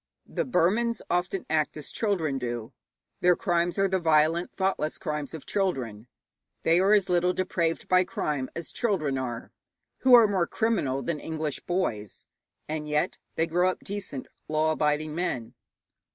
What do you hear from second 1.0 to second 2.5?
often act as children